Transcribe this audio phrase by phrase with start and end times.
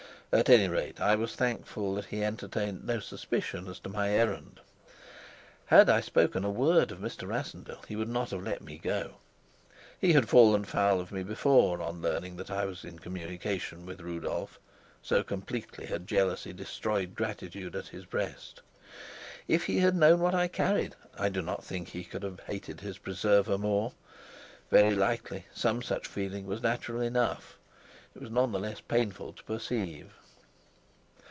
[0.33, 4.61] At any rate I was thankful that he entertained no suspicion as to my errand.
[5.65, 7.27] Had I spoken a word of Mr.
[7.27, 9.15] Rassendyll he would not have let me go.
[9.99, 13.99] He had fallen foul of me before on learning that I was in communication with
[13.99, 14.57] Rudolf;
[15.01, 18.61] so completely had jealousy destroyed gratitude in his breast.
[19.49, 22.39] If he had known what I carried, I do not think that he could have
[22.47, 23.91] hated his preserver more.
[24.69, 27.57] Very likely some such feeling was natural enough;
[28.15, 30.13] it was none the less painful to perceive.